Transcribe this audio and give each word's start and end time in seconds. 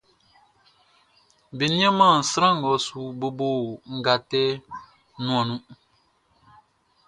Be 1.57 1.65
nianman 1.73 2.19
sran 2.29 2.53
ngʼɔ 2.59 2.73
su 2.85 2.99
bobo 3.19 3.49
nʼgatɛ 3.95 4.43
nuanʼn 5.25 5.47
nun. 5.49 5.61